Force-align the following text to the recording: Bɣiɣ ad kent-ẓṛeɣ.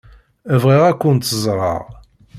Bɣiɣ 0.61 0.83
ad 0.85 0.97
kent-ẓṛeɣ. 1.01 1.83